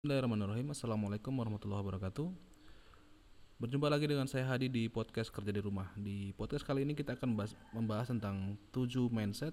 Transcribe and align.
Bismillahirrahmanirrahim. 0.00 0.72
Assalamualaikum 0.72 1.28
warahmatullahi 1.28 1.84
wabarakatuh. 1.84 2.32
Berjumpa 3.60 3.92
lagi 3.92 4.08
dengan 4.08 4.24
saya 4.24 4.48
Hadi 4.48 4.72
di 4.72 4.88
podcast 4.88 5.28
Kerja 5.28 5.52
di 5.52 5.60
Rumah. 5.60 5.92
Di 5.92 6.32
podcast 6.40 6.64
kali 6.64 6.88
ini 6.88 6.96
kita 6.96 7.20
akan 7.20 7.36
bahas, 7.36 7.52
membahas 7.76 8.08
tentang 8.08 8.56
7 8.72 9.12
mindset 9.12 9.52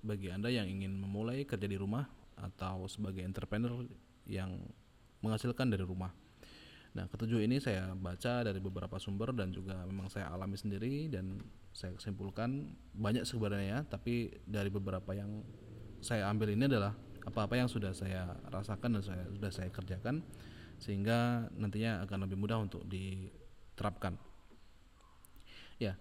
Bagi 0.00 0.32
Anda 0.32 0.48
yang 0.48 0.72
ingin 0.72 0.96
memulai 0.96 1.44
kerja 1.44 1.68
di 1.68 1.76
rumah 1.76 2.08
Atau 2.40 2.88
sebagai 2.88 3.20
entrepreneur 3.20 3.84
yang 4.24 4.56
menghasilkan 5.20 5.68
dari 5.68 5.84
rumah. 5.84 6.16
Nah 6.96 7.04
ketujuh 7.04 7.44
ini 7.44 7.60
saya 7.60 7.92
baca 7.92 8.48
dari 8.48 8.64
beberapa 8.64 8.96
sumber 8.96 9.36
dan 9.36 9.52
juga 9.52 9.84
memang 9.84 10.08
saya 10.08 10.32
alami 10.32 10.56
sendiri 10.56 11.12
Dan 11.12 11.44
saya 11.76 11.92
kesimpulkan 11.92 12.72
banyak 12.96 13.28
sebenarnya 13.28 13.84
Tapi 13.84 14.32
dari 14.48 14.72
beberapa 14.72 15.12
yang 15.12 15.44
saya 16.00 16.24
ambil 16.32 16.56
ini 16.56 16.64
adalah 16.64 16.96
apa-apa 17.28 17.54
yang 17.60 17.68
sudah 17.70 17.92
saya 17.92 18.32
rasakan 18.48 18.98
dan 18.98 19.02
saya 19.04 19.24
sudah 19.30 19.50
saya 19.52 19.70
kerjakan 19.70 20.24
sehingga 20.78 21.50
nantinya 21.54 22.06
akan 22.06 22.24
lebih 22.26 22.38
mudah 22.38 22.58
untuk 22.62 22.86
diterapkan. 22.86 24.16
Ya. 25.78 25.94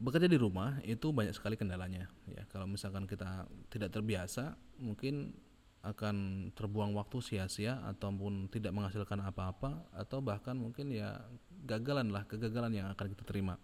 Bekerja 0.00 0.32
di 0.32 0.40
rumah 0.40 0.80
itu 0.80 1.12
banyak 1.12 1.36
sekali 1.36 1.60
kendalanya 1.60 2.08
ya. 2.24 2.48
Kalau 2.48 2.64
misalkan 2.64 3.04
kita 3.04 3.44
tidak 3.68 3.92
terbiasa, 3.92 4.56
mungkin 4.80 5.36
akan 5.80 6.48
terbuang 6.52 6.92
waktu 6.92 7.24
sia-sia 7.24 7.80
ataupun 7.88 8.52
tidak 8.52 8.72
menghasilkan 8.76 9.16
apa-apa 9.24 9.88
atau 9.96 10.20
bahkan 10.20 10.52
mungkin 10.52 10.92
ya 10.92 11.24
gagalan 11.64 12.12
lah 12.12 12.28
kegagalan 12.28 12.76
yang 12.76 12.86
akan 12.92 13.06
kita 13.16 13.24
terima 13.24 13.56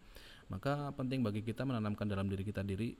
maka 0.46 0.94
penting 0.94 1.26
bagi 1.26 1.42
kita 1.42 1.66
menanamkan 1.66 2.06
dalam 2.06 2.30
diri 2.30 2.46
kita 2.46 2.62
diri 2.62 2.94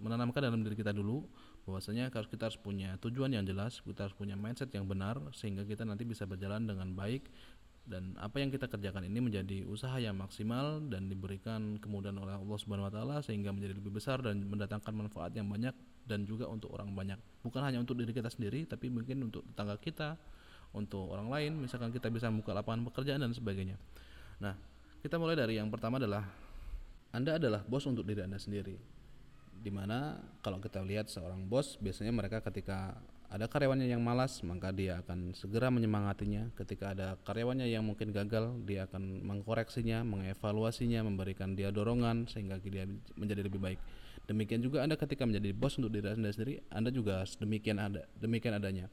menanamkan 0.00 0.40
dalam 0.40 0.64
diri 0.64 0.72
kita 0.72 0.96
dulu 0.96 1.20
bahwasanya 1.68 2.08
harus 2.08 2.32
kita 2.32 2.48
harus 2.48 2.56
punya 2.56 2.96
tujuan 3.04 3.28
yang 3.36 3.44
jelas 3.44 3.84
kita 3.84 4.08
harus 4.08 4.16
punya 4.16 4.40
mindset 4.40 4.72
yang 4.72 4.88
benar 4.88 5.20
sehingga 5.36 5.68
kita 5.68 5.84
nanti 5.84 6.08
bisa 6.08 6.24
berjalan 6.24 6.64
dengan 6.64 6.96
baik 6.96 7.28
dan 7.88 8.12
apa 8.20 8.36
yang 8.36 8.52
kita 8.52 8.68
kerjakan 8.68 9.08
ini 9.08 9.16
menjadi 9.16 9.64
usaha 9.64 9.96
yang 9.96 10.12
maksimal 10.20 10.76
dan 10.92 11.08
diberikan 11.08 11.80
kemudahan 11.80 12.20
oleh 12.20 12.36
Allah 12.36 12.58
Subhanahu 12.60 12.84
wa 12.84 12.92
taala 12.92 13.16
sehingga 13.24 13.48
menjadi 13.48 13.80
lebih 13.80 13.96
besar 13.96 14.20
dan 14.20 14.44
mendatangkan 14.44 14.92
manfaat 14.92 15.32
yang 15.32 15.48
banyak 15.48 15.72
dan 16.04 16.28
juga 16.28 16.44
untuk 16.52 16.68
orang 16.76 16.92
banyak. 16.92 17.16
Bukan 17.40 17.64
hanya 17.64 17.80
untuk 17.80 17.96
diri 17.96 18.12
kita 18.12 18.28
sendiri 18.28 18.68
tapi 18.68 18.92
mungkin 18.92 19.32
untuk 19.32 19.40
tetangga 19.48 19.80
kita, 19.80 20.20
untuk 20.76 21.08
orang 21.08 21.32
lain, 21.32 21.52
misalkan 21.64 21.88
kita 21.88 22.12
bisa 22.12 22.28
membuka 22.28 22.52
lapangan 22.52 22.84
pekerjaan 22.92 23.24
dan 23.24 23.32
sebagainya. 23.32 23.80
Nah, 24.44 24.52
kita 25.00 25.16
mulai 25.16 25.40
dari 25.40 25.56
yang 25.56 25.72
pertama 25.72 25.96
adalah 25.96 26.28
anda 27.08 27.40
adalah 27.40 27.64
bos 27.64 27.88
untuk 27.88 28.04
diri 28.04 28.20
Anda 28.20 28.36
sendiri. 28.36 28.76
Di 29.58 29.72
mana 29.72 30.20
kalau 30.44 30.60
kita 30.60 30.84
lihat 30.84 31.08
seorang 31.08 31.48
bos, 31.48 31.80
biasanya 31.80 32.12
mereka 32.12 32.44
ketika 32.44 33.00
ada 33.28 33.44
karyawannya 33.44 33.88
yang 33.88 34.00
malas, 34.00 34.40
maka 34.44 34.72
dia 34.72 35.00
akan 35.04 35.32
segera 35.32 35.72
menyemangatinya. 35.72 36.52
Ketika 36.56 36.92
ada 36.92 37.16
karyawannya 37.24 37.68
yang 37.68 37.84
mungkin 37.84 38.12
gagal, 38.12 38.60
dia 38.64 38.84
akan 38.88 39.24
mengkoreksinya, 39.24 40.04
mengevaluasinya, 40.04 41.00
memberikan 41.04 41.56
dia 41.56 41.72
dorongan 41.72 42.28
sehingga 42.28 42.60
dia 42.60 42.84
menjadi 43.16 43.44
lebih 43.44 43.60
baik. 43.60 43.80
Demikian 44.28 44.60
juga 44.60 44.84
Anda 44.84 45.00
ketika 45.00 45.24
menjadi 45.24 45.56
bos 45.56 45.80
untuk 45.80 45.88
diri 45.88 46.12
Anda 46.12 46.28
sendiri, 46.28 46.60
Anda 46.68 46.92
juga 46.92 47.24
demikian 47.40 47.80
ada, 47.80 48.04
demikian 48.20 48.52
adanya. 48.52 48.92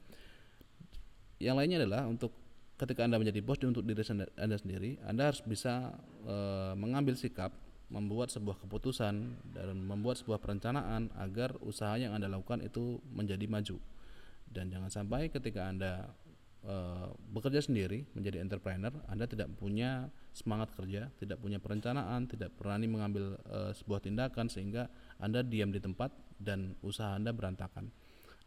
Yang 1.36 1.56
lainnya 1.60 1.78
adalah 1.84 2.08
untuk 2.08 2.32
ketika 2.80 3.04
Anda 3.04 3.20
menjadi 3.20 3.44
bos 3.44 3.60
untuk 3.60 3.84
diri 3.84 4.00
Anda 4.40 4.56
sendiri, 4.56 4.96
Anda 5.04 5.32
harus 5.32 5.44
bisa 5.44 5.96
e, 6.24 6.36
mengambil 6.76 7.16
sikap 7.16 7.52
membuat 7.86 8.34
sebuah 8.34 8.58
keputusan 8.66 9.14
dan 9.54 9.76
membuat 9.78 10.18
sebuah 10.18 10.42
perencanaan 10.42 11.14
agar 11.14 11.54
usaha 11.62 11.94
yang 11.94 12.18
Anda 12.18 12.26
lakukan 12.26 12.62
itu 12.66 12.98
menjadi 13.14 13.46
maju. 13.46 13.78
Dan 14.46 14.74
jangan 14.74 14.90
sampai 14.90 15.30
ketika 15.30 15.70
Anda 15.70 16.10
e, 16.66 16.74
bekerja 17.30 17.62
sendiri 17.62 18.10
menjadi 18.18 18.42
entrepreneur, 18.42 18.90
Anda 19.06 19.30
tidak 19.30 19.54
punya 19.54 20.10
semangat 20.34 20.74
kerja, 20.74 21.14
tidak 21.22 21.38
punya 21.38 21.62
perencanaan, 21.62 22.26
tidak 22.26 22.58
berani 22.58 22.90
mengambil 22.90 23.38
e, 23.46 23.70
sebuah 23.78 24.02
tindakan 24.02 24.50
sehingga 24.50 24.90
Anda 25.22 25.46
diam 25.46 25.70
di 25.70 25.78
tempat 25.78 26.10
dan 26.42 26.74
usaha 26.82 27.14
Anda 27.14 27.30
berantakan. 27.30 27.94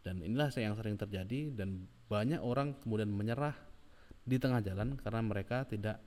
Dan 0.04 0.20
inilah 0.20 0.52
yang 0.56 0.76
sering 0.76 0.96
terjadi 0.96 1.52
dan 1.52 1.88
banyak 2.08 2.40
orang 2.40 2.76
kemudian 2.80 3.12
menyerah 3.12 3.52
di 4.24 4.36
tengah 4.36 4.60
jalan 4.64 4.96
karena 5.00 5.20
mereka 5.24 5.64
tidak 5.68 6.00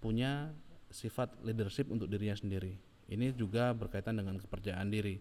punya 0.00 0.52
sifat 0.90 1.38
leadership 1.46 1.88
untuk 1.88 2.10
dirinya 2.10 2.34
sendiri. 2.36 2.74
Ini 3.10 3.34
juga 3.34 3.74
berkaitan 3.74 4.18
dengan 4.18 4.38
kepercayaan 4.38 4.90
diri. 4.90 5.18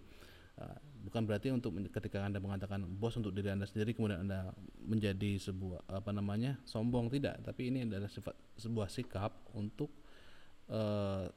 Uh, 0.59 0.75
bukan 1.07 1.23
berarti 1.23 1.49
untuk 1.55 1.71
ketika 1.87 2.25
anda 2.25 2.43
mengatakan 2.43 2.83
bos 2.83 3.15
untuk 3.15 3.31
diri 3.31 3.47
anda 3.55 3.63
sendiri 3.63 3.95
kemudian 3.95 4.27
anda 4.27 4.51
menjadi 4.83 5.39
sebuah 5.39 5.87
apa 5.87 6.11
namanya 6.11 6.59
sombong 6.67 7.07
tidak, 7.07 7.39
tapi 7.45 7.71
ini 7.71 7.87
adalah 7.87 8.11
sifat 8.11 8.35
sebuah 8.59 8.91
sikap 8.91 9.31
untuk 9.55 9.87
uh, 10.67 11.31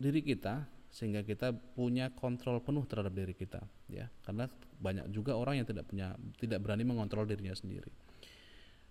diri 0.00 0.24
kita 0.24 0.66
sehingga 0.92 1.24
kita 1.24 1.56
punya 1.56 2.12
kontrol 2.12 2.60
penuh 2.60 2.84
terhadap 2.84 3.16
diri 3.16 3.32
kita 3.32 3.64
ya 3.88 4.12
karena 4.28 4.44
banyak 4.76 5.08
juga 5.08 5.32
orang 5.40 5.64
yang 5.64 5.66
tidak 5.66 5.88
punya 5.88 6.12
tidak 6.36 6.60
berani 6.60 6.84
mengontrol 6.84 7.24
dirinya 7.24 7.56
sendiri 7.56 7.88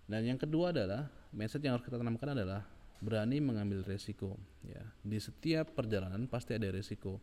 dan 0.09 0.25
yang 0.25 0.41
kedua 0.41 0.73
adalah 0.73 1.05
mindset 1.29 1.61
yang 1.61 1.77
harus 1.77 1.85
kita 1.85 2.01
tanamkan 2.01 2.33
adalah 2.33 2.65
berani 3.01 3.41
mengambil 3.41 3.81
resiko 3.81 4.37
ya. 4.61 4.85
Di 5.01 5.17
setiap 5.17 5.73
perjalanan 5.73 6.29
pasti 6.29 6.53
ada 6.53 6.69
resiko. 6.69 7.17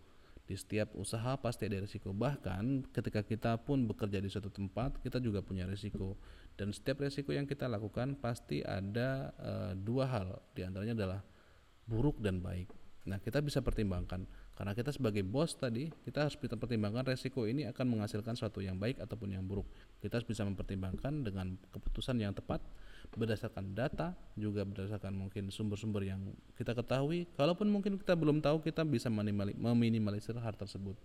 Di 0.45 0.59
setiap 0.59 0.97
usaha 0.99 1.39
pasti 1.39 1.71
ada 1.71 1.79
resiko. 1.79 2.11
Bahkan 2.11 2.91
ketika 2.91 3.23
kita 3.23 3.53
pun 3.63 3.87
bekerja 3.87 4.19
di 4.19 4.29
suatu 4.29 4.51
tempat 4.51 4.99
kita 5.01 5.23
juga 5.23 5.41
punya 5.41 5.65
resiko. 5.65 6.19
Dan 6.59 6.75
setiap 6.75 7.07
resiko 7.07 7.31
yang 7.31 7.47
kita 7.47 7.71
lakukan 7.71 8.19
pasti 8.19 8.67
ada 8.67 9.31
e, 9.39 9.53
dua 9.79 10.11
hal. 10.11 10.43
Di 10.53 10.67
antaranya 10.67 10.99
adalah 10.99 11.21
buruk 11.87 12.19
dan 12.19 12.43
baik. 12.43 12.75
Nah 13.07 13.23
kita 13.23 13.39
bisa 13.39 13.63
pertimbangkan. 13.63 14.27
Karena 14.59 14.75
kita 14.75 14.91
sebagai 14.91 15.23
bos 15.23 15.55
tadi 15.55 15.87
kita 16.03 16.27
harus 16.27 16.35
kita 16.35 16.59
pertimbangkan 16.59 17.07
resiko 17.07 17.47
ini 17.47 17.63
akan 17.71 17.95
menghasilkan 17.95 18.35
sesuatu 18.35 18.59
yang 18.59 18.75
baik 18.75 18.99
ataupun 18.99 19.39
yang 19.39 19.47
buruk. 19.47 19.71
Kita 20.03 20.19
harus 20.19 20.27
bisa 20.27 20.43
mempertimbangkan 20.43 21.23
dengan 21.23 21.55
keputusan 21.71 22.19
yang 22.19 22.35
tepat 22.35 22.59
berdasarkan 23.17 23.73
data 23.73 24.13
juga 24.37 24.67
berdasarkan 24.67 25.15
mungkin 25.17 25.49
sumber-sumber 25.49 26.05
yang 26.05 26.21
kita 26.59 26.77
ketahui. 26.77 27.25
Kalaupun 27.39 27.71
mungkin 27.73 27.97
kita 27.97 28.13
belum 28.19 28.45
tahu 28.45 28.61
kita 28.61 28.85
bisa 28.85 29.09
meminimalisir 29.09 30.37
hal 30.37 30.55
tersebut. 30.55 30.99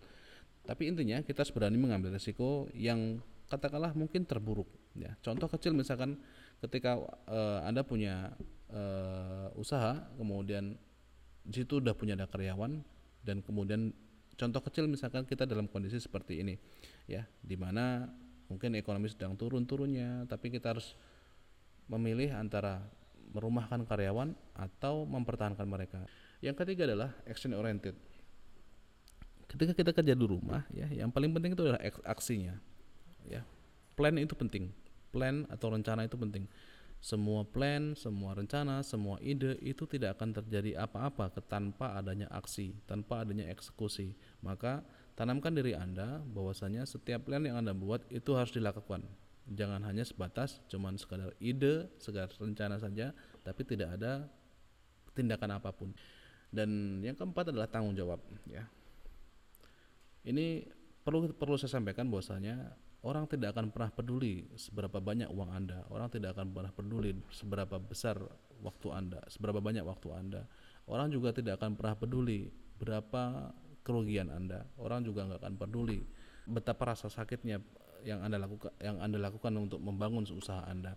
Tapi 0.64 0.88
intinya 0.88 1.19
kita 1.24 1.44
harus 1.44 1.52
berani 1.52 1.75
mengambil 1.75 2.16
risiko 2.16 2.72
yang 2.72 3.19
katakanlah 3.52 3.91
mungkin 3.94 4.24
terburuk 4.24 4.68
ya. 4.96 5.12
Contoh 5.19 5.52
kecil 5.52 5.75
misalkan 5.75 6.19
ketika 6.64 6.97
uh, 7.28 7.59
anda 7.68 7.84
punya 7.84 8.31
uh, 8.72 9.52
usaha 9.59 10.08
kemudian 10.16 10.80
di 11.44 11.56
situ 11.59 11.84
udah 11.84 11.91
punya 11.91 12.16
ada 12.16 12.31
karyawan 12.31 12.80
dan 13.28 13.44
kemudian 13.44 13.91
contoh 14.40 14.64
kecil 14.64 14.88
misalkan 14.88 15.28
kita 15.28 15.44
dalam 15.44 15.68
kondisi 15.68 16.00
seperti 16.00 16.40
ini 16.40 16.56
ya. 17.12 17.28
Di 17.44 17.59
mana 17.59 18.08
mungkin 18.47 18.80
ekonomi 18.80 19.12
sedang 19.12 19.35
turun-turunnya 19.35 20.28
tapi 20.31 20.47
kita 20.47 20.72
harus 20.75 20.96
memilih 21.88 22.32
antara 22.34 22.84
merumahkan 23.34 23.84
karyawan 23.84 24.38
atau 24.54 25.04
mempertahankan 25.10 25.66
mereka. 25.66 26.06
Yang 26.40 26.64
ketiga 26.64 26.86
adalah 26.86 27.10
action 27.26 27.52
oriented. 27.58 27.98
Ketika 29.50 29.74
kita 29.74 29.92
kerja 29.94 30.14
di 30.14 30.26
rumah, 30.26 30.66
ya, 30.74 30.90
yang 30.90 31.10
paling 31.10 31.34
penting 31.34 31.58
itu 31.58 31.62
adalah 31.66 31.82
aksinya. 32.10 32.58
Ya, 33.26 33.46
plan 33.98 34.16
itu 34.18 34.34
penting. 34.38 34.70
Plan 35.14 35.46
atau 35.50 35.74
rencana 35.74 36.06
itu 36.06 36.18
penting. 36.18 36.46
Semua 37.04 37.44
plan, 37.44 38.00
semua 38.00 38.32
rencana, 38.32 38.80
semua 38.80 39.20
ide 39.20 39.60
itu 39.60 39.84
tidak 39.84 40.16
akan 40.16 40.40
terjadi 40.40 40.80
apa-apa 40.88 41.28
tanpa 41.44 42.00
adanya 42.00 42.32
aksi, 42.32 42.80
tanpa 42.88 43.28
adanya 43.28 43.52
eksekusi. 43.52 44.16
Maka 44.40 44.82
tanamkan 45.14 45.52
diri 45.52 45.76
Anda 45.76 46.24
bahwasanya 46.24 46.88
setiap 46.88 47.28
plan 47.28 47.44
yang 47.44 47.60
Anda 47.60 47.76
buat 47.76 48.08
itu 48.08 48.32
harus 48.34 48.56
dilakukan 48.56 49.04
jangan 49.44 49.84
hanya 49.84 50.08
sebatas 50.08 50.64
cuman 50.72 50.96
sekadar 50.96 51.36
ide 51.44 51.92
sekadar 52.00 52.32
rencana 52.40 52.79
saja 52.79 53.12
tapi 53.44 53.62
tidak 53.67 54.00
ada 54.00 54.28
tindakan 55.14 55.59
apa 55.59 55.70
pun. 55.72 55.94
Dan 56.53 57.02
yang 57.02 57.17
keempat 57.17 57.50
adalah 57.50 57.66
tanggung 57.66 57.97
jawab 57.97 58.22
ya. 58.46 58.66
Ini 60.23 60.64
perlu 61.02 61.34
perlu 61.35 61.58
saya 61.58 61.82
sampaikan 61.82 62.08
bahwasanya 62.08 62.72
orang 63.03 63.28
tidak 63.28 63.58
akan 63.58 63.73
pernah 63.73 63.91
peduli 63.91 64.47
seberapa 64.56 65.02
banyak 65.02 65.28
uang 65.34 65.50
anda. 65.50 65.84
Orang 65.90 66.14
tidak 66.14 66.38
akan 66.38 66.53
pernah 66.53 66.72
peduli 66.72 67.12
seberapa 67.34 67.76
besar 67.82 68.22
waktu 68.64 68.88
anda 68.96 69.20
seberapa 69.28 69.59
banyak 69.59 69.84
waktu 69.84 70.08
anda. 70.14 70.41
Orang 70.88 71.12
juga 71.12 71.35
tidak 71.35 71.59
akan 71.59 71.76
pernah 71.76 71.96
peduli 72.00 72.47
berapa 72.79 73.52
kerugian 73.84 74.32
anda. 74.32 74.64
Orang 74.79 75.03
juga 75.03 75.28
nggak 75.28 75.41
akan 75.44 75.56
peduli 75.59 76.00
betapa 76.44 76.96
rasa 76.96 77.08
sakitnya 77.08 77.59
yang 78.03 78.23
Anda 78.23 78.38
lakukan 78.40 78.72
yang 78.79 78.97
Anda 79.00 79.17
lakukan 79.20 79.53
untuk 79.58 79.79
membangun 79.79 80.28
usaha 80.32 80.64
Anda. 80.67 80.96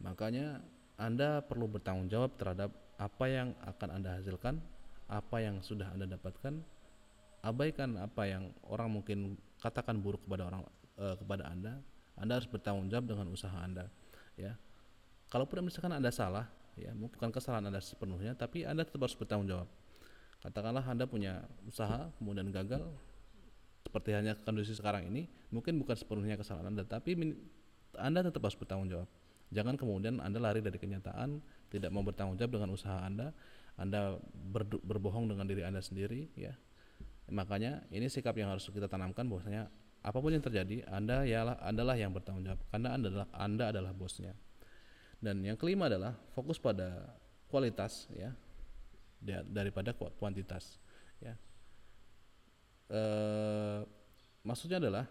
Makanya 0.00 0.64
Anda 0.98 1.44
perlu 1.44 1.70
bertanggung 1.70 2.10
jawab 2.10 2.34
terhadap 2.36 2.74
apa 2.98 3.24
yang 3.30 3.54
akan 3.62 3.88
Anda 4.00 4.18
hasilkan, 4.18 4.58
apa 5.06 5.36
yang 5.38 5.62
sudah 5.62 5.92
Anda 5.94 6.10
dapatkan. 6.10 6.80
Abaikan 7.38 7.94
apa 8.02 8.26
yang 8.26 8.50
orang 8.66 8.98
mungkin 8.98 9.38
katakan 9.62 10.02
buruk 10.02 10.26
kepada 10.26 10.50
orang 10.50 10.66
e, 10.98 11.06
kepada 11.14 11.46
Anda. 11.46 11.78
Anda 12.18 12.42
harus 12.42 12.50
bertanggung 12.50 12.90
jawab 12.90 13.06
dengan 13.06 13.30
usaha 13.30 13.54
Anda. 13.54 13.86
ya 14.38 14.54
kalaupun 15.28 15.64
misalkan 15.64 15.92
anda 15.92 16.08
salah 16.08 16.48
ya 16.74 16.92
bukan 16.96 17.28
kesalahan 17.28 17.68
anda 17.68 17.80
sepenuhnya 17.80 18.32
tapi 18.32 18.64
anda 18.64 18.84
tetap 18.84 19.04
harus 19.04 19.16
bertanggung 19.16 19.48
jawab 19.48 19.68
katakanlah 20.40 20.84
anda 20.84 21.04
punya 21.04 21.44
usaha 21.68 22.08
kemudian 22.16 22.48
gagal 22.48 22.86
seperti 23.88 24.12
hanya 24.12 24.36
kondisi 24.36 24.76
sekarang 24.76 25.08
ini 25.08 25.24
mungkin 25.48 25.80
bukan 25.80 25.96
sepenuhnya 25.96 26.36
kesalahan 26.36 26.68
anda 26.68 26.84
tapi 26.84 27.16
anda 27.96 28.20
tetap 28.20 28.44
harus 28.44 28.58
bertanggung 28.60 28.92
jawab. 28.92 29.08
Jangan 29.48 29.80
kemudian 29.80 30.20
anda 30.20 30.36
lari 30.36 30.60
dari 30.60 30.76
kenyataan 30.76 31.40
tidak 31.72 31.88
mau 31.88 32.04
bertanggung 32.04 32.36
jawab 32.36 32.60
dengan 32.60 32.68
usaha 32.76 33.00
anda 33.00 33.32
anda 33.80 34.20
ber, 34.52 34.68
berbohong 34.68 35.32
dengan 35.32 35.48
diri 35.48 35.64
anda 35.64 35.80
sendiri 35.80 36.28
ya. 36.36 36.52
Makanya 37.32 37.88
ini 37.88 38.12
sikap 38.12 38.36
yang 38.36 38.52
harus 38.52 38.68
kita 38.68 38.92
tanamkan 38.92 39.24
bahwasanya 39.24 39.72
apa 40.04 40.18
pun 40.20 40.36
yang 40.36 40.44
terjadi 40.44 40.84
anda 40.92 41.24
ialah 41.24 41.56
adalah 41.64 41.96
yang 41.96 42.12
bertanggung 42.12 42.44
jawab 42.44 42.60
karena 42.68 42.88
anda 42.92 43.08
adalah 43.08 43.28
anda 43.32 43.64
adalah 43.72 43.92
bosnya. 43.96 44.36
Dan 45.18 45.40
yang 45.40 45.56
kelima 45.56 45.88
adalah 45.88 46.12
fokus 46.36 46.60
pada 46.60 47.16
kualitas 47.48 48.06
ya 48.12 48.36
daripada 49.48 49.96
kuantitas 49.96 50.78
ya 51.18 51.34
e, 52.88 53.00
maksudnya 54.42 54.82
adalah 54.82 55.06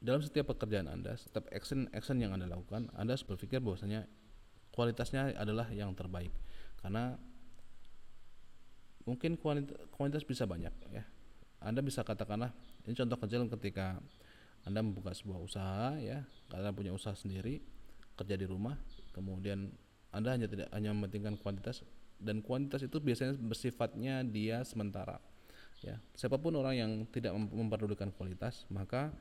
dalam 0.00 0.20
setiap 0.24 0.52
pekerjaan 0.56 0.88
anda 0.88 1.12
setiap 1.16 1.48
action 1.52 1.86
action 1.92 2.16
yang 2.18 2.32
anda 2.32 2.48
lakukan 2.48 2.88
anda 2.96 3.14
harus 3.14 3.26
berpikir 3.26 3.60
bahwasanya 3.60 4.08
kualitasnya 4.74 5.34
adalah 5.36 5.68
yang 5.74 5.92
terbaik. 5.92 6.32
Karena 6.80 7.18
mungkin 9.04 9.36
kualitas, 9.36 9.76
kualitas 9.92 10.22
bisa 10.24 10.46
banyak 10.46 10.72
ya. 10.88 11.04
Anda 11.60 11.84
bisa 11.84 12.00
katakanlah 12.00 12.54
ini 12.88 12.96
contoh 12.96 13.18
kecil 13.20 13.44
ketika 13.58 14.00
anda 14.64 14.80
membuka 14.80 15.12
sebuah 15.12 15.40
usaha 15.42 16.00
ya. 16.00 16.24
Anda 16.54 16.72
punya 16.72 16.94
usaha 16.94 17.12
sendiri 17.12 17.60
kerja 18.16 18.36
di 18.36 18.46
rumah 18.48 18.76
kemudian 19.16 19.72
anda 20.12 20.36
hanya 20.36 20.44
tidak 20.44 20.68
hanya 20.76 20.92
mementingkan 20.92 21.40
kuantitas 21.40 21.80
dan 22.20 22.44
kuantitas 22.44 22.84
itu 22.84 23.00
biasanya 23.00 23.32
bersifatnya 23.40 24.20
dia 24.28 24.60
sementara 24.60 25.16
ya 25.80 25.96
siapa 26.12 26.36
pun 26.36 26.52
orang 26.56 26.74
yang 26.76 26.92
tidak 27.08 27.32
memperdulikan 27.34 28.12
kualitas 28.12 28.68
maka 28.68 29.12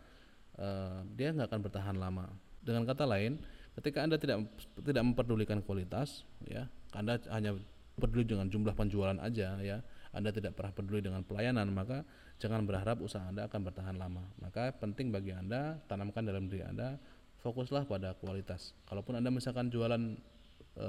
uh, 0.60 1.02
dia 1.16 1.32
nggak 1.32 1.48
akan 1.50 1.62
bertahan 1.64 1.96
lama 1.96 2.28
dengan 2.60 2.84
kata 2.84 3.08
lain 3.08 3.40
ketika 3.80 4.04
anda 4.04 4.20
tidak 4.20 4.44
tidak 4.84 5.04
memperdulikan 5.04 5.64
kualitas 5.64 6.28
ya 6.44 6.68
anda 6.92 7.16
hanya 7.32 7.56
peduli 7.96 8.28
dengan 8.28 8.52
jumlah 8.52 8.76
penjualan 8.76 9.16
aja 9.24 9.56
ya 9.64 9.80
anda 10.12 10.30
tidak 10.36 10.56
pernah 10.60 10.76
peduli 10.76 11.00
dengan 11.00 11.24
pelayanan 11.24 11.72
maka 11.72 12.04
jangan 12.40 12.68
berharap 12.68 13.00
usaha 13.00 13.24
anda 13.24 13.48
akan 13.48 13.62
bertahan 13.64 13.96
lama 13.96 14.24
maka 14.44 14.76
penting 14.76 15.16
bagi 15.16 15.32
anda 15.32 15.80
tanamkan 15.88 16.28
dalam 16.28 16.52
diri 16.52 16.68
anda 16.68 17.00
fokuslah 17.44 17.88
pada 17.88 18.16
kualitas. 18.20 18.76
Kalaupun 18.88 19.20
Anda 19.20 19.32
misalkan 19.32 19.72
jualan 19.72 20.04
e, 20.76 20.88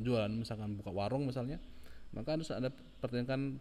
jualan 0.00 0.32
misalkan 0.32 0.76
buka 0.76 0.92
warung 0.92 1.28
misalnya, 1.28 1.60
maka 2.12 2.36
harus 2.36 2.52
Anda 2.52 2.72
pertimbangkan 3.00 3.60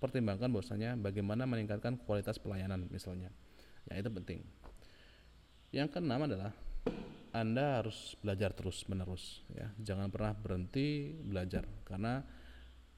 pertimbangkan 0.00 0.50
bahwasanya 0.50 0.96
bagaimana 0.98 1.44
meningkatkan 1.48 2.00
kualitas 2.04 2.40
pelayanan 2.40 2.86
misalnya. 2.88 3.32
Ya 3.88 4.00
itu 4.00 4.10
penting. 4.10 4.40
Yang 5.74 5.98
keenam 5.98 6.24
adalah 6.24 6.52
anda 7.34 7.82
harus 7.82 8.14
belajar 8.22 8.54
terus 8.54 8.86
menerus 8.86 9.42
ya 9.50 9.66
jangan 9.82 10.06
pernah 10.06 10.38
berhenti 10.38 11.10
belajar 11.18 11.66
karena 11.82 12.22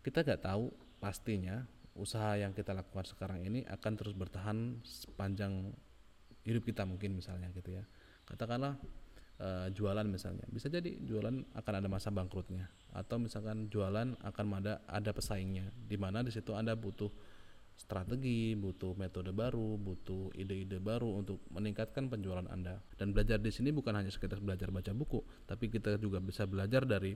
kita 0.04 0.20
nggak 0.20 0.44
tahu 0.44 0.68
pastinya 1.00 1.64
usaha 1.96 2.36
yang 2.36 2.52
kita 2.52 2.76
lakukan 2.76 3.08
sekarang 3.08 3.48
ini 3.48 3.64
akan 3.64 3.92
terus 3.96 4.12
bertahan 4.12 4.84
sepanjang 4.84 5.72
hidup 6.44 6.68
kita 6.68 6.84
mungkin 6.84 7.16
misalnya 7.16 7.48
gitu 7.56 7.80
ya 7.80 7.84
katakanlah 8.28 8.76
uh, 9.40 9.68
jualan 9.72 10.06
misalnya. 10.08 10.44
Bisa 10.48 10.68
jadi 10.72 10.96
jualan 11.02 11.56
akan 11.56 11.74
ada 11.82 11.88
masa 11.88 12.12
bangkrutnya. 12.12 12.68
Atau 12.92 13.20
misalkan 13.20 13.68
jualan 13.68 14.16
akan 14.20 14.46
ada 14.60 14.80
ada 14.88 15.10
pesaingnya. 15.12 15.68
Di 15.72 15.96
mana 16.00 16.24
di 16.24 16.32
situ 16.32 16.52
anda 16.56 16.76
butuh 16.76 17.10
strategi, 17.76 18.56
butuh 18.56 18.96
metode 18.96 19.36
baru, 19.36 19.76
butuh 19.76 20.32
ide-ide 20.32 20.80
baru 20.80 21.20
untuk 21.20 21.44
meningkatkan 21.52 22.08
penjualan 22.08 22.48
Anda. 22.48 22.80
Dan 22.96 23.12
belajar 23.12 23.36
di 23.36 23.52
sini 23.52 23.68
bukan 23.68 23.92
hanya 23.92 24.08
sekedar 24.08 24.40
belajar 24.40 24.72
baca 24.72 24.96
buku, 24.96 25.20
tapi 25.44 25.68
kita 25.68 26.00
juga 26.00 26.18
bisa 26.24 26.48
belajar 26.48 26.88
dari 26.88 27.12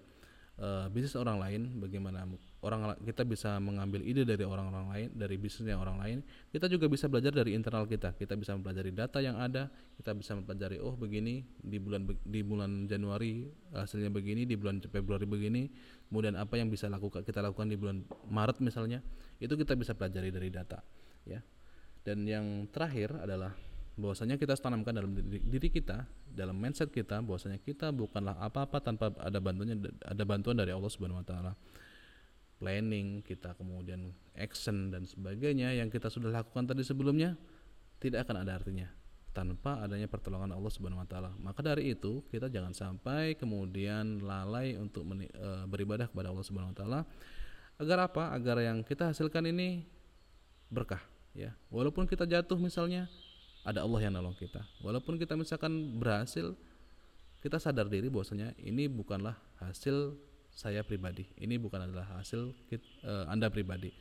uh, 0.60 0.86
bisnis 0.92 1.16
orang 1.16 1.40
lain 1.40 1.80
bagaimana 1.80 2.28
orang 2.60 2.94
kita 3.02 3.24
bisa 3.24 3.56
mengambil 3.58 4.04
ide 4.04 4.28
dari 4.28 4.44
orang-orang 4.44 4.86
lain 4.92 5.08
dari 5.16 5.40
bisnisnya 5.40 5.80
orang 5.80 5.96
lain 5.96 6.18
kita 6.52 6.68
juga 6.68 6.86
bisa 6.86 7.08
belajar 7.08 7.32
dari 7.32 7.56
internal 7.56 7.88
kita. 7.88 8.12
Kita 8.14 8.36
bisa 8.36 8.52
mempelajari 8.54 8.92
data 8.92 9.18
yang 9.24 9.40
ada 9.40 9.72
kita 9.96 10.12
bisa 10.12 10.36
mempelajari 10.36 10.76
oh 10.78 10.94
begini 10.94 11.42
di 11.58 11.80
bulan 11.80 12.04
di 12.06 12.40
bulan 12.44 12.84
Januari 12.86 13.48
hasilnya 13.72 14.12
begini 14.12 14.44
di 14.44 14.54
bulan 14.54 14.84
Februari 14.84 15.24
begini 15.24 15.72
kemudian 16.12 16.36
apa 16.36 16.60
yang 16.60 16.68
bisa 16.68 16.86
lakukan 16.92 17.24
kita 17.24 17.40
lakukan 17.40 17.68
di 17.68 17.76
bulan 17.80 18.04
Maret 18.28 18.60
misalnya 18.60 19.00
itu 19.40 19.56
kita 19.56 19.72
bisa 19.74 19.96
pelajari 19.96 20.28
dari 20.28 20.52
data 20.52 20.84
ya. 21.24 21.40
Dan 22.00 22.24
yang 22.24 22.64
terakhir 22.72 23.12
adalah 23.12 23.52
bahwasanya 24.00 24.40
kita 24.40 24.56
tanamkan 24.56 24.96
dalam 24.96 25.12
diri, 25.12 25.44
diri 25.44 25.68
kita 25.68 26.08
dalam 26.26 26.56
mindset 26.56 26.88
kita 26.88 27.20
bahwasanya 27.20 27.60
kita 27.60 27.92
bukanlah 27.92 28.40
apa-apa 28.40 28.80
tanpa 28.80 29.12
ada 29.20 29.38
bantuannya 29.38 29.76
ada 30.00 30.24
bantuan 30.24 30.56
dari 30.56 30.72
Allah 30.72 30.88
Subhanahu 30.88 31.20
wa 31.20 31.26
taala 31.26 31.52
planning 32.56 33.20
kita 33.24 33.56
kemudian 33.56 34.12
action 34.36 34.92
dan 34.92 35.04
sebagainya 35.04 35.76
yang 35.76 35.92
kita 35.92 36.08
sudah 36.08 36.32
lakukan 36.32 36.68
tadi 36.68 36.80
sebelumnya 36.84 37.36
tidak 38.00 38.28
akan 38.28 38.44
ada 38.44 38.56
artinya 38.56 38.88
tanpa 39.30 39.78
adanya 39.80 40.10
pertolongan 40.10 40.50
Allah 40.50 40.72
Subhanahu 40.72 41.02
wa 41.02 41.08
taala. 41.08 41.30
Maka 41.38 41.62
dari 41.62 41.94
itu, 41.94 42.26
kita 42.28 42.50
jangan 42.50 42.74
sampai 42.74 43.38
kemudian 43.38 44.18
lalai 44.26 44.74
untuk 44.74 45.06
meni, 45.06 45.30
e, 45.30 45.48
beribadah 45.70 46.10
kepada 46.10 46.34
Allah 46.34 46.44
Subhanahu 46.44 46.74
wa 46.74 46.78
taala. 46.78 47.00
Agar 47.78 48.10
apa? 48.10 48.34
Agar 48.34 48.58
yang 48.60 48.82
kita 48.82 49.14
hasilkan 49.14 49.46
ini 49.48 49.86
berkah, 50.68 51.00
ya. 51.32 51.54
Walaupun 51.70 52.10
kita 52.10 52.26
jatuh 52.26 52.58
misalnya, 52.58 53.06
ada 53.70 53.86
Allah 53.86 54.00
yang 54.02 54.12
nolong 54.18 54.34
kita. 54.34 54.66
Walaupun 54.82 55.14
kita 55.14 55.38
misalkan 55.38 55.94
berhasil 55.94 56.58
kita 57.40 57.62
sadar 57.62 57.86
diri 57.86 58.10
bahwasanya 58.10 58.52
ini 58.58 58.90
bukanlah 58.90 59.38
hasil 59.62 60.18
saya 60.50 60.82
pribadi. 60.82 61.30
Ini 61.38 61.56
bukan 61.56 61.86
adalah 61.86 62.18
hasil 62.18 62.52
kita, 62.66 62.84
uh, 63.06 63.24
anda 63.30 63.46
pribadi. 63.48 63.94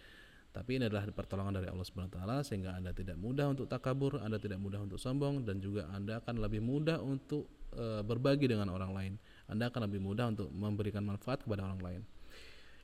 Tapi 0.50 0.82
ini 0.82 0.90
adalah 0.90 1.06
pertolongan 1.14 1.62
dari 1.62 1.70
Allah 1.70 1.86
Subhanahu 1.86 2.10
wa 2.10 2.16
taala 2.18 2.38
sehingga 2.42 2.74
Anda 2.74 2.90
tidak 2.90 3.22
mudah 3.22 3.54
untuk 3.54 3.70
takabur, 3.70 4.18
Anda 4.18 4.42
tidak 4.42 4.58
mudah 4.58 4.82
untuk 4.82 4.98
sombong 4.98 5.46
dan 5.46 5.62
juga 5.62 5.86
Anda 5.94 6.18
akan 6.26 6.42
lebih 6.42 6.66
mudah 6.66 6.98
untuk 7.06 7.70
e, 7.70 8.02
berbagi 8.02 8.50
dengan 8.50 8.74
orang 8.74 8.90
lain. 8.90 9.14
Anda 9.46 9.70
akan 9.70 9.86
lebih 9.86 10.02
mudah 10.02 10.34
untuk 10.34 10.50
memberikan 10.50 11.06
manfaat 11.06 11.46
kepada 11.46 11.70
orang 11.70 11.82
lain 11.86 12.02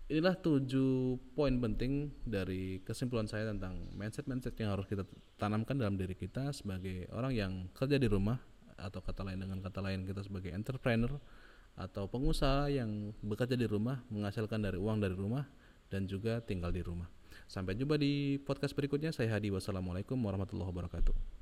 inilah 0.06 0.38
tujuh 0.38 1.18
poin 1.34 1.58
penting 1.58 2.14
dari 2.26 2.82
kesimpulan 2.86 3.26
saya 3.26 3.50
tentang 3.50 3.90
mindset-mindset 3.98 4.54
yang 4.62 4.78
harus 4.78 4.86
kita 4.86 5.02
tanamkan 5.42 5.78
dalam 5.78 5.98
diri 5.98 6.14
kita 6.14 6.54
sebagai 6.54 7.10
orang 7.10 7.34
yang 7.34 7.54
kerja 7.74 7.98
di 7.98 8.06
rumah 8.06 8.38
atau 8.78 9.02
kata 9.02 9.26
lain 9.26 9.42
dengan 9.42 9.60
kata 9.64 9.80
lain 9.82 10.06
kita 10.06 10.22
sebagai 10.22 10.54
entrepreneur 10.54 11.18
atau 11.76 12.08
pengusaha 12.08 12.72
yang 12.72 13.12
bekerja 13.20 13.58
di 13.58 13.68
rumah 13.68 14.00
menghasilkan 14.08 14.64
dari 14.64 14.78
uang 14.80 15.02
dari 15.02 15.16
rumah 15.18 15.44
dan 15.90 16.08
juga 16.08 16.40
tinggal 16.40 16.72
di 16.72 16.82
rumah. 16.86 17.10
Sampai 17.46 17.78
jumpa 17.78 18.00
di 18.00 18.42
podcast 18.42 18.74
berikutnya. 18.74 19.14
Saya 19.14 19.38
Hadi. 19.38 19.54
Wassalamualaikum 19.54 20.18
warahmatullahi 20.18 20.72
wabarakatuh. 20.72 21.35